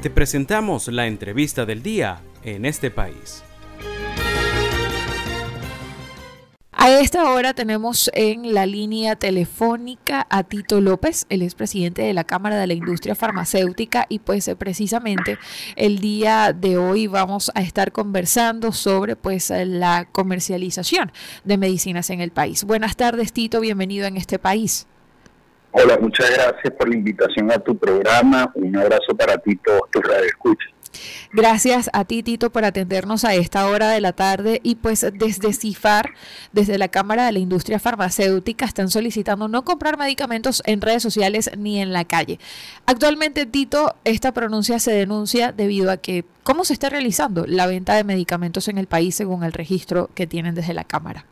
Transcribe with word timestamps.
Te 0.00 0.10
presentamos 0.10 0.86
la 0.86 1.08
entrevista 1.08 1.66
del 1.66 1.82
día 1.82 2.20
en 2.44 2.64
este 2.66 2.88
país. 2.88 3.42
A 6.70 7.00
esta 7.00 7.28
hora 7.32 7.52
tenemos 7.52 8.08
en 8.14 8.54
la 8.54 8.64
línea 8.64 9.16
telefónica 9.16 10.24
a 10.30 10.44
Tito 10.44 10.80
López, 10.80 11.26
el 11.30 11.42
es 11.42 11.56
presidente 11.56 12.02
de 12.02 12.14
la 12.14 12.22
Cámara 12.22 12.56
de 12.60 12.68
la 12.68 12.74
Industria 12.74 13.16
Farmacéutica 13.16 14.06
y 14.08 14.20
pues 14.20 14.46
eh, 14.46 14.54
precisamente 14.54 15.36
el 15.74 15.98
día 15.98 16.52
de 16.52 16.78
hoy 16.78 17.08
vamos 17.08 17.50
a 17.56 17.62
estar 17.62 17.90
conversando 17.90 18.70
sobre 18.70 19.16
pues 19.16 19.50
eh, 19.50 19.66
la 19.66 20.04
comercialización 20.04 21.10
de 21.42 21.58
medicinas 21.58 22.10
en 22.10 22.20
el 22.20 22.30
país. 22.30 22.62
Buenas 22.62 22.94
tardes 22.94 23.32
Tito, 23.32 23.58
bienvenido 23.58 24.06
en 24.06 24.16
este 24.16 24.38
país. 24.38 24.86
Hola, 25.70 25.98
muchas 26.00 26.30
gracias 26.30 26.72
por 26.74 26.88
la 26.88 26.96
invitación 26.96 27.52
a 27.52 27.58
tu 27.58 27.76
programa. 27.76 28.50
Un 28.54 28.76
abrazo 28.76 29.14
para 29.16 29.36
ti, 29.38 29.56
todos 29.56 29.82
tus 29.90 30.02
radioescuchas. 30.02 30.72
Gracias 31.32 31.90
a 31.92 32.04
ti, 32.04 32.22
Tito, 32.22 32.50
por 32.50 32.64
atendernos 32.64 33.24
a 33.24 33.34
esta 33.34 33.66
hora 33.66 33.90
de 33.90 34.00
la 34.00 34.12
tarde. 34.12 34.60
Y 34.62 34.76
pues 34.76 35.06
desde 35.12 35.52
CIFAR, 35.52 36.14
desde 36.52 36.78
la 36.78 36.88
Cámara 36.88 37.26
de 37.26 37.32
la 37.32 37.38
Industria 37.38 37.78
Farmacéutica, 37.78 38.64
están 38.64 38.88
solicitando 38.88 39.48
no 39.48 39.64
comprar 39.64 39.98
medicamentos 39.98 40.62
en 40.64 40.80
redes 40.80 41.02
sociales 41.02 41.50
ni 41.56 41.80
en 41.80 41.92
la 41.92 42.04
calle. 42.04 42.38
Actualmente, 42.86 43.46
Tito, 43.46 43.94
esta 44.04 44.32
pronuncia 44.32 44.78
se 44.78 44.92
denuncia 44.92 45.52
debido 45.52 45.90
a 45.90 45.98
que, 45.98 46.24
¿cómo 46.42 46.64
se 46.64 46.72
está 46.72 46.88
realizando 46.88 47.46
la 47.46 47.66
venta 47.66 47.94
de 47.94 48.04
medicamentos 48.04 48.68
en 48.68 48.78
el 48.78 48.86
país 48.86 49.14
según 49.14 49.44
el 49.44 49.52
registro 49.52 50.10
que 50.14 50.26
tienen 50.26 50.54
desde 50.54 50.74
la 50.74 50.84
Cámara? 50.84 51.26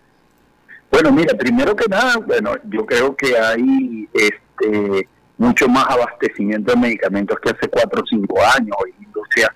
Bueno, 0.97 1.13
mira, 1.13 1.37
primero 1.37 1.77
que 1.77 1.87
nada, 1.91 2.17
bueno, 2.27 2.55
yo 2.71 2.87
creo 2.87 3.15
que 3.15 3.37
hay 3.37 4.09
este 4.15 5.07
mucho 5.37 5.69
más 5.69 5.85
abastecimiento 5.91 6.73
de 6.73 6.81
medicamentos 6.81 7.37
que 7.39 7.51
hace 7.51 7.69
cuatro 7.69 8.03
o 8.03 8.07
cinco 8.07 8.39
años. 8.57 8.75
Hoy 8.83 8.95
la 8.99 9.05
industria 9.05 9.53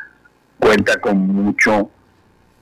cuenta 0.58 1.00
con 1.00 1.16
mucho 1.16 1.90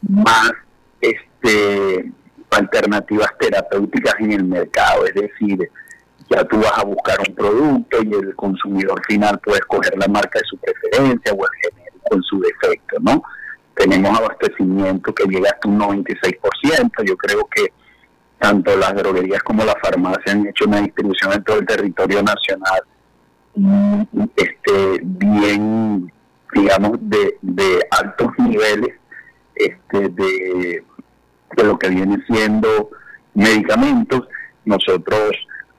más 0.09 0.53
este 1.01 2.13
alternativas 2.51 3.29
terapéuticas 3.41 4.15
en 4.21 4.31
el 4.31 4.45
mercado, 4.45 5.07
es 5.07 5.15
decir, 5.15 5.69
ya 6.31 6.45
tú 6.45 6.59
vas 6.61 6.79
a 6.79 6.85
buscar 6.85 7.19
un 7.29 7.35
producto 7.35 8.01
y 8.01 8.15
el 8.15 8.37
consumidor 8.37 9.05
final 9.07 9.41
puede 9.41 9.59
escoger 9.59 9.99
la 9.99 10.07
marca 10.07 10.39
de 10.39 10.45
su 10.45 10.57
preferencia 10.57 11.33
o 11.33 11.45
el 11.45 11.73
genérico 11.73 12.15
en 12.15 12.23
su 12.23 12.39
defecto, 12.39 12.99
¿no? 13.01 13.25
Tenemos 13.75 14.17
abastecimiento 14.17 15.13
que 15.13 15.25
llega 15.25 15.51
hasta 15.51 15.69
un 15.69 15.81
96%, 15.81 17.05
yo 17.05 17.17
creo 17.17 17.45
que 17.53 17.73
tanto 18.39 18.77
las 18.77 18.95
droguerías 18.95 19.43
como 19.43 19.65
las 19.65 19.77
farmacias 19.83 20.35
han 20.35 20.47
hecho 20.47 20.67
una 20.67 20.81
distribución 20.81 21.33
en 21.33 21.45
todo 21.45 21.59
el 21.59 21.67
territorio 21.67 22.23
nacional 22.23 22.83
este 24.37 25.01
bien 25.03 26.13
digamos 26.53 26.99
de, 27.01 27.37
de 27.43 27.81
altos 27.91 28.29
niveles 28.39 28.95
este 29.55 30.09
de, 30.09 30.83
de 31.57 31.65
lo 31.65 31.79
que 31.79 31.89
viene 31.89 32.17
siendo 32.27 32.91
medicamentos. 33.35 34.23
Nosotros 34.65 35.33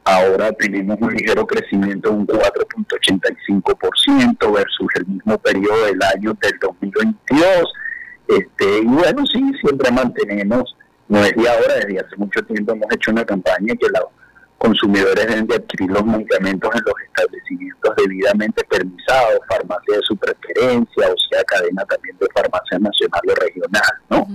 ahora 0.03 0.51
tenemos 0.53 0.97
un 1.01 1.13
ligero 1.13 1.47
crecimiento 1.47 2.09
de 2.09 2.15
un 2.15 2.27
4.85% 2.27 4.53
versus 4.53 4.87
el 4.95 5.07
mismo 5.07 5.37
periodo 5.37 5.85
del 5.85 5.99
año 6.15 6.33
del 6.41 6.59
2022 6.59 7.73
este 8.27 8.79
y 8.79 8.85
bueno 8.85 9.25
sí 9.27 9.53
siempre 9.61 9.91
mantenemos 9.91 10.75
no 11.09 11.23
es 11.23 11.35
de 11.35 11.49
ahora, 11.49 11.75
desde 11.75 11.99
hace 11.99 12.15
mucho 12.17 12.41
tiempo 12.43 12.71
hemos 12.71 12.87
hecho 12.93 13.11
una 13.11 13.25
campaña 13.25 13.73
que 13.75 13.87
los 13.89 14.05
consumidores 14.59 15.25
deben 15.27 15.47
de 15.47 15.55
adquirir 15.55 15.89
los 15.89 16.05
medicamentos 16.05 16.69
en 16.75 16.81
los 16.85 16.93
establecimientos 17.07 17.95
debidamente 17.97 18.63
permisados, 18.65 19.39
farmacia 19.49 19.95
de 19.95 20.01
su 20.03 20.15
preferencia, 20.17 21.07
o 21.07 21.15
sea, 21.29 21.43
cadena 21.45 21.83
también 21.85 22.15
de 22.19 22.27
farmacia 22.33 22.77
nacional 22.77 23.21
o 23.27 23.35
regional, 23.35 23.93
¿no? 24.09 24.27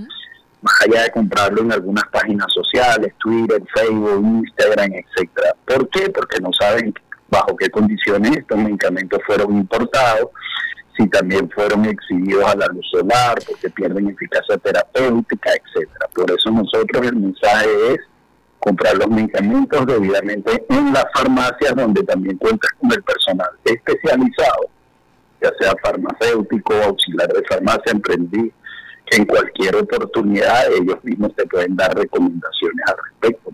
Más 0.61 0.81
allá 0.81 1.03
de 1.03 1.11
comprarlo 1.11 1.61
en 1.61 1.71
algunas 1.71 2.03
páginas 2.11 2.47
sociales, 2.51 3.13
Twitter, 3.19 3.61
Facebook, 3.73 4.43
Instagram, 4.43 4.91
etcétera. 4.93 5.55
¿Por 5.65 5.89
qué? 5.89 6.09
Porque 6.09 6.39
no 6.41 6.51
saben 6.59 6.93
bajo 7.29 7.55
qué 7.55 7.69
condiciones 7.69 8.35
estos 8.35 8.57
medicamentos 8.57 9.19
fueron 9.25 9.55
importados 9.55 10.29
si 10.97 11.07
también 11.09 11.49
fueron 11.49 11.85
exhibidos 11.85 12.45
a 12.45 12.55
la 12.55 12.67
luz 12.67 12.85
solar, 12.91 13.35
porque 13.45 13.69
pierden 13.69 14.09
eficacia 14.09 14.57
terapéutica, 14.57 15.51
etcétera. 15.51 16.07
Por 16.13 16.31
eso 16.31 16.51
nosotros 16.51 17.05
el 17.05 17.15
mensaje 17.17 17.93
es 17.93 17.99
comprar 18.59 18.95
los 18.97 19.09
medicamentos 19.09 19.85
debidamente 19.85 20.65
en 20.69 20.93
las 20.93 21.05
farmacias 21.13 21.75
donde 21.75 22.03
también 22.03 22.37
cuentas 22.37 22.71
con 22.79 22.91
el 22.91 23.03
personal 23.03 23.49
especializado, 23.63 24.69
ya 25.41 25.51
sea 25.59 25.73
farmacéutico, 25.83 26.73
auxiliar 26.73 27.27
de 27.27 27.43
farmacia, 27.43 27.93
que 28.03 28.51
en 29.11 29.25
cualquier 29.25 29.75
oportunidad 29.75 30.71
ellos 30.71 31.03
mismos 31.03 31.35
te 31.35 31.45
pueden 31.45 31.75
dar 31.75 31.95
recomendaciones 31.95 32.85
al 32.87 32.95
respecto. 33.03 33.51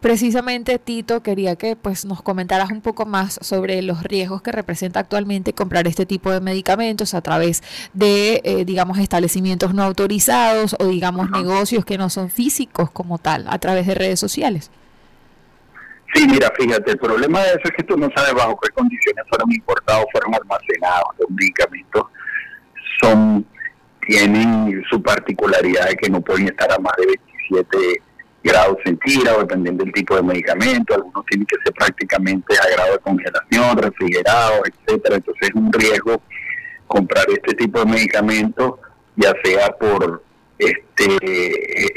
Precisamente, 0.00 0.78
Tito, 0.78 1.22
quería 1.22 1.56
que 1.56 1.74
pues 1.74 2.04
nos 2.04 2.22
comentaras 2.22 2.70
un 2.70 2.80
poco 2.80 3.06
más 3.06 3.38
sobre 3.42 3.82
los 3.82 4.02
riesgos 4.02 4.42
que 4.42 4.52
representa 4.52 5.00
actualmente 5.00 5.52
comprar 5.52 5.86
este 5.86 6.06
tipo 6.06 6.30
de 6.30 6.40
medicamentos 6.40 7.14
a 7.14 7.22
través 7.22 7.62
de, 7.92 8.40
eh, 8.44 8.64
digamos, 8.64 8.98
establecimientos 8.98 9.74
no 9.74 9.82
autorizados 9.82 10.76
o, 10.78 10.86
digamos, 10.86 11.30
negocios 11.30 11.84
que 11.84 11.98
no 11.98 12.10
son 12.10 12.30
físicos 12.30 12.90
como 12.90 13.18
tal, 13.18 13.46
a 13.48 13.58
través 13.58 13.86
de 13.86 13.94
redes 13.94 14.20
sociales. 14.20 14.70
Sí, 16.14 16.26
mira, 16.28 16.52
fíjate, 16.56 16.92
el 16.92 16.98
problema 16.98 17.40
de 17.40 17.48
eso 17.48 17.60
es 17.64 17.72
que 17.76 17.82
tú 17.82 17.96
no 17.96 18.08
sabes 18.14 18.34
bajo 18.34 18.58
qué 18.62 18.70
condiciones 18.70 19.24
fueron 19.28 19.50
importados, 19.50 20.06
fueron 20.12 20.34
almacenados. 20.34 21.08
Los 21.18 21.30
medicamentos 21.30 22.04
son 23.02 23.46
tienen 24.06 24.82
su 24.88 25.02
particularidad 25.02 25.88
de 25.88 25.96
que 25.96 26.10
no 26.10 26.20
pueden 26.20 26.48
estar 26.48 26.70
a 26.72 26.78
más 26.78 26.94
de 26.96 27.06
27 27.06 28.02
grados 28.42 28.78
centígrados, 28.84 29.40
dependiendo 29.40 29.84
del 29.84 29.92
tipo 29.92 30.14
de 30.14 30.22
medicamento, 30.22 30.94
algunos 30.94 31.26
tienen 31.26 31.46
que 31.46 31.56
ser 31.64 31.72
prácticamente 31.74 32.54
a 32.56 32.70
grado 32.74 32.92
de 32.92 32.98
congelación, 33.00 33.76
refrigerados, 33.76 34.60
etcétera, 34.64 35.16
entonces 35.16 35.48
es 35.48 35.54
un 35.54 35.72
riesgo 35.72 36.22
comprar 36.86 37.24
este 37.28 37.54
tipo 37.56 37.80
de 37.80 37.86
medicamentos, 37.86 38.74
ya 39.16 39.32
sea 39.42 39.68
por 39.76 40.22
este 40.58 41.16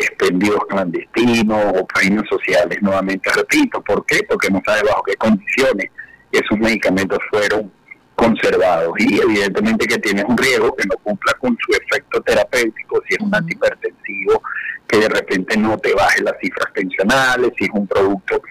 expendidos 0.04 0.60
clandestinos 0.68 1.66
o 1.76 1.86
páginas 1.88 2.26
sociales, 2.28 2.82
nuevamente 2.82 3.30
repito, 3.32 3.82
¿por 3.82 4.06
qué? 4.06 4.22
Porque 4.28 4.50
no 4.50 4.62
sabe 4.66 4.82
bajo 4.84 5.04
qué 5.04 5.16
condiciones 5.16 5.92
esos 6.32 6.60
medicamentos 6.60 7.20
fueron 7.30 7.72
conservados 8.20 8.94
y 9.00 9.22
evidentemente 9.22 9.88
que 9.88 9.98
tienes 9.98 10.26
un 10.26 10.38
riesgo 10.38 10.76
que 10.76 10.86
no 10.88 10.98
cumpla 10.98 11.34
con 11.40 11.58
su 11.58 11.72
efecto 11.72 12.22
terapéutico, 12.22 13.02
si 13.08 13.16
es 13.16 13.22
un 13.22 13.34
antihipertensivo 13.34 14.44
que 14.88 14.98
de 14.98 15.08
repente 15.08 15.56
no 15.56 15.78
te 15.78 15.94
baje 15.94 16.22
las 16.22 16.34
cifras 16.42 16.70
pensionales, 16.74 17.52
si 17.58 17.64
es 17.64 17.70
un 17.74 17.88
producto 17.88 18.42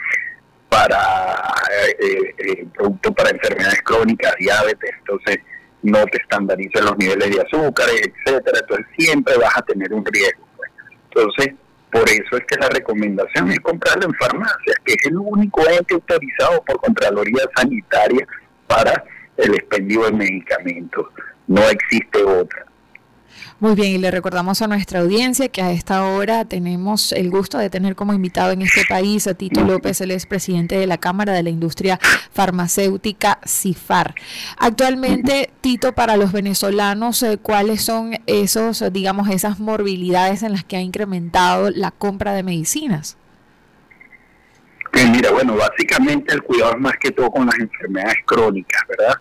para 0.70 1.52
eh, 2.00 2.34
eh, 2.38 2.66
producto 2.74 3.12
para 3.12 3.30
enfermedades 3.30 3.82
crónicas, 3.82 4.34
diabetes, 4.38 4.90
entonces 5.00 5.38
no 5.82 6.04
te 6.06 6.18
estandaricen 6.18 6.84
los 6.86 6.96
niveles 6.96 7.30
de 7.30 7.42
azúcar, 7.42 7.88
etcétera, 7.90 8.58
entonces 8.60 8.86
siempre 8.96 9.36
vas 9.36 9.54
a 9.54 9.62
tener 9.62 9.92
un 9.92 10.04
riesgo. 10.04 10.48
Pues. 10.56 10.70
Entonces, 11.10 11.54
por 11.92 12.08
eso 12.08 12.36
es 12.36 12.44
que 12.46 12.56
la 12.58 12.68
recomendación 12.68 13.50
es 13.50 13.60
comprarlo 13.60 14.06
en 14.06 14.14
farmacias, 14.14 14.76
que 14.84 14.94
es 14.94 15.06
el 15.06 15.18
único 15.18 15.60
ente 15.68 15.94
autorizado 15.94 16.62
por 16.64 16.80
Contraloría 16.80 17.42
Sanitaria 17.54 18.26
para 18.66 19.04
el 19.38 19.54
expendio 19.54 20.04
de 20.04 20.12
medicamentos. 20.12 21.06
No 21.46 21.62
existe 21.62 22.22
otra. 22.22 22.68
Muy 23.60 23.74
bien, 23.74 23.90
y 23.90 23.98
le 23.98 24.12
recordamos 24.12 24.62
a 24.62 24.68
nuestra 24.68 25.00
audiencia 25.00 25.48
que 25.48 25.62
a 25.62 25.72
esta 25.72 26.04
hora 26.04 26.44
tenemos 26.44 27.10
el 27.10 27.28
gusto 27.28 27.58
de 27.58 27.68
tener 27.68 27.96
como 27.96 28.14
invitado 28.14 28.52
en 28.52 28.62
este 28.62 28.82
país 28.88 29.26
a 29.26 29.34
Tito 29.34 29.62
López, 29.62 30.00
el 30.00 30.16
presidente 30.28 30.78
de 30.78 30.86
la 30.86 30.98
Cámara 30.98 31.32
de 31.32 31.42
la 31.42 31.50
Industria 31.50 31.98
Farmacéutica 32.32 33.40
CIFAR. 33.44 34.14
Actualmente, 34.58 35.50
Tito, 35.60 35.92
para 35.92 36.16
los 36.16 36.30
venezolanos, 36.30 37.20
eh, 37.24 37.38
¿cuáles 37.42 37.82
son 37.82 38.12
esos, 38.26 38.84
digamos, 38.92 39.28
esas 39.28 39.58
morbilidades 39.58 40.44
en 40.44 40.52
las 40.52 40.62
que 40.62 40.76
ha 40.76 40.80
incrementado 40.80 41.70
la 41.70 41.90
compra 41.90 42.34
de 42.34 42.44
medicinas? 42.44 43.16
mira, 45.10 45.30
bueno, 45.32 45.56
básicamente 45.56 46.32
el 46.32 46.42
cuidado 46.42 46.72
es 46.72 46.80
más 46.80 46.94
que 47.00 47.10
todo 47.10 47.30
con 47.30 47.46
las 47.46 47.58
enfermedades 47.58 48.16
crónicas, 48.24 48.82
¿verdad? 48.88 49.14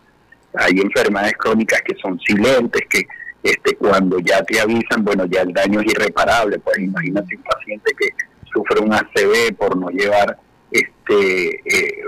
Hay 0.59 0.80
enfermedades 0.80 1.33
crónicas 1.38 1.81
que 1.81 1.95
son 2.01 2.19
silentes, 2.19 2.81
que 2.89 3.06
este, 3.44 3.75
cuando 3.75 4.19
ya 4.19 4.44
te 4.44 4.59
avisan, 4.59 5.04
bueno, 5.04 5.25
ya 5.25 5.42
el 5.42 5.54
daño 5.54 5.80
es 5.81 5.88
irreparable. 5.88 6.59
Pues 6.59 6.80
imagínate 6.80 7.36
un 7.36 7.44
paciente 7.44 7.92
que 7.98 8.07
sufre 8.51 8.80
un 8.80 8.94
ACV 8.94 9.56
por 9.57 9.77
no 9.77 9.89
llevar 9.89 10.38
este 10.71 11.50
eh, 11.65 12.04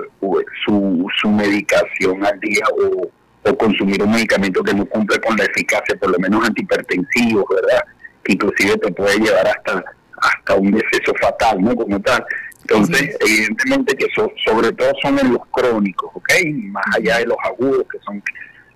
su, 0.66 1.08
su 1.22 1.30
medicación 1.30 2.26
al 2.26 2.40
día 2.40 2.66
o, 2.74 3.10
consumir 3.58 4.04
un 4.04 4.12
medicamento 4.12 4.62
que 4.64 4.74
no 4.74 4.86
cumple 4.86 5.20
con 5.20 5.36
la 5.36 5.44
eficacia, 5.44 5.96
por 6.00 6.12
lo 6.12 6.20
menos 6.20 6.46
antihipertensivo, 6.46 7.44
¿verdad? 7.50 7.84
Que 8.24 8.34
inclusive 8.34 8.78
te 8.78 8.92
puede 8.92 9.18
llevar 9.18 9.48
hasta 9.48 9.84
hasta 10.22 10.56
un 10.56 10.72
deceso 10.72 11.14
fatal, 11.20 11.62
¿no? 11.62 11.76
Como 11.76 12.00
tal. 12.02 12.24
Entonces, 12.70 13.18
evidentemente 13.20 13.96
que 13.96 14.08
sobre 14.46 14.72
todo 14.74 14.92
son 15.02 15.18
en 15.20 15.34
los 15.34 15.42
crónicos, 15.52 16.12
¿ok? 16.14 16.30
Más 16.72 16.86
allá 16.96 17.18
de 17.18 17.26
los 17.26 17.38
agudos, 17.44 17.86
que 17.92 17.98
son 18.06 18.22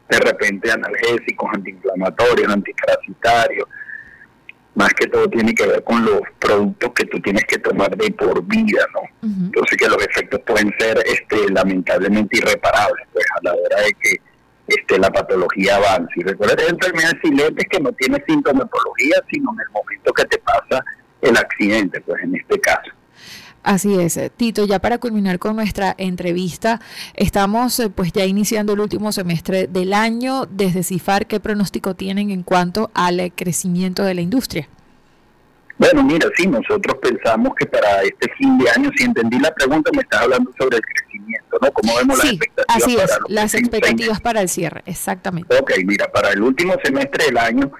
de 0.10 0.20
repente 0.20 0.72
analgésicos, 0.72 1.50
antiinflamatorios, 1.54 2.52
antiparasitarios. 2.52 3.68
Más 4.76 4.92
que 4.96 5.06
todo 5.06 5.30
tiene 5.30 5.54
que 5.54 5.68
ver 5.68 5.84
con 5.84 6.04
los 6.04 6.22
productos 6.40 6.92
que 6.96 7.06
tú 7.06 7.20
tienes 7.20 7.44
que 7.46 7.60
tomar 7.60 7.96
de 7.96 8.10
por 8.12 8.44
vida, 8.44 8.84
¿no? 8.94 9.02
Entonces 9.46 9.78
que 9.78 9.88
los 9.88 10.04
efectos 10.04 10.40
pueden 10.42 10.74
ser 10.80 10.98
este 11.06 11.48
lamentablemente 11.52 12.38
irreparables, 12.38 13.06
pues 13.14 13.26
a 13.38 13.44
la 13.44 13.54
hora 13.54 13.82
de 13.84 13.94
que 13.94 14.18
este, 14.68 14.98
la 14.98 15.12
patología 15.12 15.76
avance. 15.76 16.14
Y 16.16 16.24
recuerda 16.24 16.56
que 16.56 16.64
hay 16.64 16.70
enfermedades 16.70 17.20
silentes 17.22 17.68
que 17.70 17.80
no 17.80 17.92
tiene 17.94 18.24
sintomatología, 18.28 19.16
sino 19.32 19.54
en 19.54 19.60
el 19.60 19.70
momento 19.72 20.12
que 20.14 20.26
te 20.26 20.40
pasa 20.40 20.84
el 21.22 21.38
accidente, 21.38 22.02
pues 22.02 22.24
en 22.24 22.36
este 22.36 22.60
caso. 22.60 22.92
Así 23.64 23.98
es, 23.98 24.20
Tito, 24.36 24.66
ya 24.66 24.80
para 24.80 24.98
culminar 24.98 25.40
con 25.40 25.56
nuestra 25.56 25.96
entrevista, 25.98 26.82
estamos 27.14 27.80
eh, 27.80 27.90
pues 27.90 28.12
ya 28.12 28.26
iniciando 28.26 28.74
el 28.74 28.82
último 28.82 29.14
semestre 29.14 29.68
del 29.68 29.94
año. 29.94 30.46
Desde 30.46 30.84
CIFAR, 30.84 31.28
¿qué 31.28 31.40
pronóstico 31.40 31.96
tienen 31.96 32.30
en 32.30 32.44
cuanto 32.44 32.92
al 32.94 33.22
eh, 33.22 33.32
crecimiento 33.34 34.04
de 34.04 34.16
la 34.16 34.22
industria? 34.22 34.68
Bueno, 35.78 36.04
mira, 36.04 36.28
sí, 36.36 36.46
nosotros 36.46 36.98
pensamos 37.02 37.54
que 37.56 37.66
para 37.66 38.04
este 38.04 38.30
fin 38.38 38.58
de 38.58 38.70
año, 38.70 38.92
si 38.96 39.06
entendí 39.06 39.40
la 39.40 39.52
pregunta, 39.54 39.90
me 39.96 40.02
estás 40.02 40.22
hablando 40.22 40.52
sobre 40.60 40.78
el 40.78 40.84
crecimiento, 40.84 41.58
¿no? 41.62 41.72
¿Cómo 41.72 41.96
vemos 41.96 42.18
las 42.18 42.28
expectativas? 42.28 42.84
Así 42.84 42.98
es, 42.98 43.20
las 43.28 43.54
expectativas 43.56 44.22
para 44.22 44.42
el 44.42 44.50
cierre, 44.50 44.84
exactamente. 44.86 45.58
Ok, 45.58 45.72
mira, 45.86 46.12
para 46.12 46.30
el 46.30 46.42
último 46.42 46.76
semestre 46.84 47.26
del 47.26 47.38
año, 47.38 47.72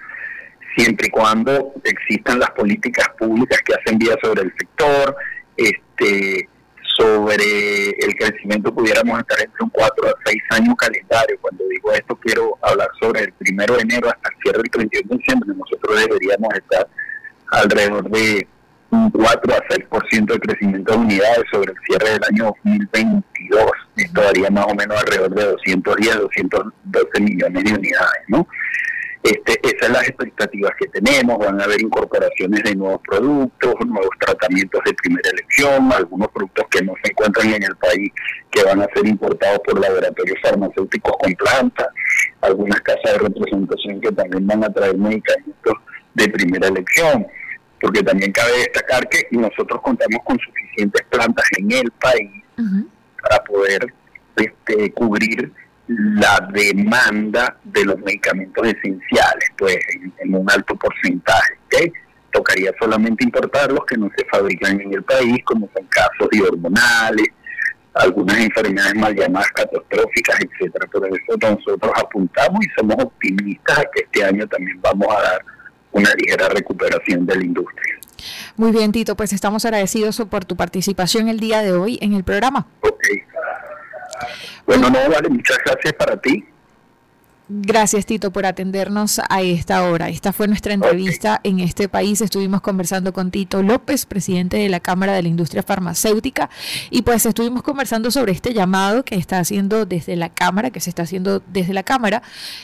siempre 0.76 1.06
y 1.06 1.10
cuando 1.10 1.72
existan 1.84 2.40
las 2.40 2.50
políticas 2.50 3.06
públicas 3.18 3.60
que 3.64 3.74
hacen 3.74 3.98
vía 3.98 4.16
sobre 4.22 4.42
el 4.42 4.52
sector, 4.58 5.16
este 5.56 6.48
sobre 6.96 7.90
el 7.90 8.14
crecimiento 8.16 8.72
pudiéramos 8.72 9.18
estar 9.18 9.40
entre 9.40 9.64
un 9.64 9.70
4 9.70 10.08
a 10.08 10.12
6 10.26 10.42
años 10.50 10.74
calendario. 10.76 11.36
Cuando 11.40 11.64
digo 11.68 11.92
esto 11.92 12.16
quiero 12.16 12.56
hablar 12.62 12.88
sobre 13.00 13.22
el 13.22 13.32
primero 13.32 13.76
de 13.76 13.82
enero 13.82 14.08
hasta 14.08 14.28
el 14.30 14.42
cierre 14.42 14.58
del 14.58 14.70
31 14.70 15.08
de 15.08 15.16
diciembre. 15.16 15.50
Nosotros 15.56 16.00
deberíamos 16.06 16.54
estar 16.54 16.88
alrededor 17.50 18.10
de 18.10 18.46
un 18.90 19.10
4 19.10 19.54
a 19.54 19.74
6% 19.74 20.26
de 20.26 20.38
crecimiento 20.38 20.92
de 20.92 20.98
unidades 20.98 21.44
sobre 21.50 21.72
el 21.72 21.78
cierre 21.86 22.10
del 22.12 22.24
año 22.30 22.54
2022. 22.64 23.70
Esto 23.96 24.20
daría 24.20 24.50
más 24.50 24.66
o 24.68 24.74
menos 24.74 24.98
alrededor 25.00 25.34
de 25.34 25.44
210, 25.44 26.16
212 26.16 27.20
millones 27.20 27.64
de 27.64 27.72
unidades, 27.72 28.22
¿no? 28.28 28.46
Este, 29.24 29.58
expectativas 30.44 30.72
que 30.78 30.86
tenemos, 31.00 31.38
van 31.38 31.60
a 31.60 31.64
haber 31.64 31.80
incorporaciones 31.80 32.62
de 32.62 32.74
nuevos 32.74 33.00
productos, 33.06 33.74
nuevos 33.86 34.10
tratamientos 34.20 34.80
de 34.84 34.94
primera 34.94 35.30
elección, 35.30 35.92
algunos 35.92 36.28
productos 36.28 36.64
que 36.70 36.82
no 36.82 36.94
se 37.02 37.10
encuentran 37.10 37.48
en 37.48 37.62
el 37.62 37.76
país 37.76 38.12
que 38.50 38.64
van 38.64 38.82
a 38.82 38.86
ser 38.94 39.06
importados 39.06 39.60
por 39.64 39.80
laboratorios 39.80 40.38
farmacéuticos 40.42 41.12
con 41.18 41.32
planta, 41.34 41.88
algunas 42.40 42.80
casas 42.80 43.12
de 43.12 43.18
representación 43.18 44.00
que 44.00 44.12
también 44.12 44.46
van 44.46 44.64
a 44.64 44.72
traer 44.72 44.96
medicamentos 44.96 45.74
de 46.14 46.28
primera 46.28 46.68
elección, 46.68 47.26
porque 47.80 48.02
también 48.02 48.32
cabe 48.32 48.52
destacar 48.58 49.08
que 49.08 49.26
nosotros 49.32 49.80
contamos 49.82 50.20
con 50.24 50.38
suficientes 50.38 51.02
plantas 51.10 51.46
en 51.58 51.72
el 51.72 51.90
país 51.92 52.30
para 53.20 53.42
poder 53.44 53.92
este, 54.36 54.92
cubrir 54.92 55.52
la 55.86 56.48
demanda 56.52 57.56
de 57.64 57.84
los 57.84 57.98
medicamentos 57.98 58.66
esenciales, 58.66 59.50
pues 59.56 59.76
en, 60.18 60.34
un 60.34 60.50
alto 60.50 60.74
porcentaje. 60.76 61.58
Tocaría 62.32 62.72
solamente 62.80 63.24
importar 63.24 63.70
los 63.70 63.84
que 63.84 63.96
no 63.96 64.10
se 64.16 64.24
fabrican 64.26 64.80
en 64.80 64.92
el 64.92 65.02
país, 65.04 65.38
como 65.44 65.68
son 65.72 65.86
casos 65.86 66.28
de 66.32 66.42
hormonales, 66.42 67.28
algunas 67.94 68.36
enfermedades 68.38 68.94
mal 68.96 69.14
llamadas 69.14 69.50
catastróficas, 69.52 70.40
etcétera. 70.40 70.86
Por 70.90 71.06
eso 71.06 71.36
nosotros 71.40 71.92
apuntamos 71.94 72.64
y 72.64 72.68
somos 72.76 72.96
optimistas 72.98 73.78
a 73.78 73.82
que 73.82 74.02
este 74.02 74.24
año 74.24 74.46
también 74.48 74.80
vamos 74.80 75.06
a 75.16 75.22
dar 75.22 75.44
una 75.92 76.10
ligera 76.14 76.48
recuperación 76.48 77.24
de 77.24 77.36
la 77.36 77.44
industria. 77.44 77.94
Muy 78.56 78.72
bien, 78.72 78.90
Tito, 78.90 79.16
pues 79.16 79.32
estamos 79.32 79.64
agradecidos 79.64 80.20
por 80.28 80.44
tu 80.44 80.56
participación 80.56 81.28
el 81.28 81.38
día 81.38 81.62
de 81.62 81.72
hoy 81.72 81.98
en 82.02 82.14
el 82.14 82.24
programa. 82.24 82.66
Ok. 82.80 83.02
Bueno, 84.66 84.90
no, 84.90 85.10
vale, 85.10 85.28
muchas 85.28 85.58
gracias 85.64 85.92
para 85.94 86.16
ti. 86.16 86.44
Gracias, 87.46 88.06
Tito, 88.06 88.30
por 88.30 88.46
atendernos 88.46 89.20
a 89.28 89.42
esta 89.42 89.86
hora. 89.86 90.08
Esta 90.08 90.32
fue 90.32 90.48
nuestra 90.48 90.72
entrevista 90.72 91.42
en 91.44 91.60
este 91.60 91.90
país. 91.90 92.22
Estuvimos 92.22 92.62
conversando 92.62 93.12
con 93.12 93.30
Tito 93.30 93.62
López, 93.62 94.06
presidente 94.06 94.56
de 94.56 94.70
la 94.70 94.80
Cámara 94.80 95.12
de 95.12 95.22
la 95.22 95.28
Industria 95.28 95.62
Farmacéutica, 95.62 96.48
y 96.88 97.02
pues 97.02 97.26
estuvimos 97.26 97.62
conversando 97.62 98.10
sobre 98.10 98.32
este 98.32 98.54
llamado 98.54 99.04
que 99.04 99.16
está 99.16 99.40
haciendo 99.40 99.84
desde 99.84 100.16
la 100.16 100.30
Cámara, 100.30 100.70
que 100.70 100.80
se 100.80 100.88
está 100.88 101.02
haciendo 101.02 101.42
desde 101.52 101.74
la 101.74 101.82
Cámara, 101.82 102.22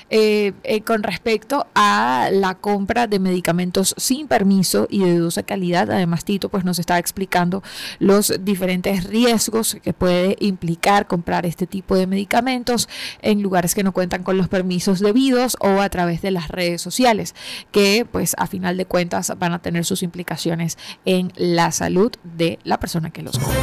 eh, 0.09 0.55
eh, 0.63 0.81
con 0.81 1.03
respecto 1.03 1.67
a 1.75 2.31
la 2.33 2.55
compra 2.55 3.07
de 3.07 3.19
medicamentos 3.19 3.95
sin 3.99 4.29
permiso 4.29 4.87
y 4.89 5.01
de 5.01 5.19
dudosa 5.19 5.43
calidad. 5.43 5.91
Además, 5.91 6.25
Tito 6.25 6.49
pues 6.49 6.65
nos 6.65 6.79
está 6.79 6.99
explicando 6.99 7.63
los 7.99 8.33
diferentes 8.41 9.05
riesgos 9.05 9.77
que 9.83 9.93
puede 9.93 10.39
implicar 10.41 11.07
comprar 11.07 11.45
este 11.45 11.67
tipo 11.67 11.97
de 11.97 12.07
medicamentos 12.07 12.89
en 13.21 13.43
lugares 13.43 13.75
que 13.75 13.83
no 13.83 13.93
cuentan 13.93 14.23
con 14.23 14.39
los 14.39 14.49
permisos 14.71 15.01
debidos 15.01 15.57
o 15.59 15.81
a 15.81 15.89
través 15.89 16.23
de 16.23 16.31
las 16.31 16.47
redes 16.47 16.81
sociales, 16.81 17.35
que 17.73 18.07
pues 18.09 18.37
a 18.39 18.47
final 18.47 18.77
de 18.77 18.87
cuentas 18.87 19.33
van 19.37 19.53
a 19.53 19.59
tener 19.59 19.85
sus 19.85 20.05
implicaciones 20.05 20.79
en 21.05 21.33
la 21.35 21.73
salud 21.73 22.13
de 22.23 22.61
la 22.63 22.79
persona 22.79 23.11
que 23.11 23.23
los 23.23 23.37
compra. 23.37 23.59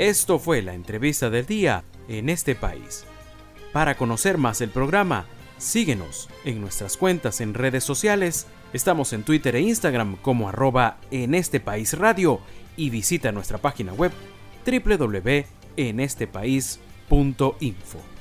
Esto 0.00 0.40
fue 0.40 0.62
la 0.62 0.74
entrevista 0.74 1.30
del 1.30 1.46
día 1.46 1.84
en 2.08 2.28
este 2.28 2.56
país. 2.56 3.04
Para 3.72 3.96
conocer 3.96 4.36
más 4.36 4.60
el 4.62 4.70
programa, 4.70 5.26
síguenos 5.58 6.28
en 6.44 6.60
nuestras 6.60 6.96
cuentas 6.96 7.40
en 7.40 7.54
redes 7.54 7.84
sociales. 7.84 8.48
Estamos 8.72 9.12
en 9.12 9.22
Twitter 9.22 9.54
e 9.54 9.60
Instagram 9.60 10.16
como 10.16 10.48
arroba 10.48 10.98
en 11.12 11.36
este 11.36 11.60
país 11.60 11.96
radio 11.96 12.40
y 12.76 12.90
visita 12.90 13.30
nuestra 13.30 13.58
página 13.58 13.92
web 13.92 14.10
www 14.66 15.61
en 15.76 16.00
este 16.00 16.26
país.info. 16.26 18.11